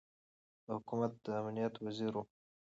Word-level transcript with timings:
د 0.65 0.67
حکومت 0.77 1.11
د 1.25 1.27
امنیت 1.39 1.73
وزیر 1.85 2.11
ؤ 2.19 2.23